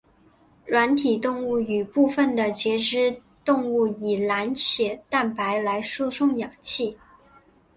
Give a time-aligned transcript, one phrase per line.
[0.65, 4.17] 软体动物与部分的节肢动物以
[4.55, 6.97] 血蓝蛋白来输送氧气。